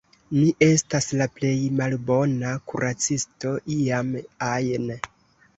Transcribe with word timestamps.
Mi 0.35 0.45
estas 0.67 1.07
la 1.19 1.27
plej 1.35 1.51
malbona 1.81 2.53
kuracisto 2.71 3.55
iam 3.77 4.11
ajn 4.51 4.93